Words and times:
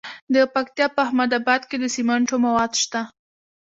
د 0.33 0.35
پکتیا 0.53 0.87
په 0.95 0.99
احمد 1.05 1.31
اباد 1.39 1.61
کې 1.69 1.77
د 1.79 1.85
سمنټو 1.95 2.35
مواد 2.45 2.71
شته. 2.81 3.01